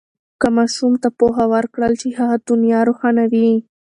[0.41, 3.51] که ماشوم ته پوهه ورکړل شي، هغه دنیا روښانوي.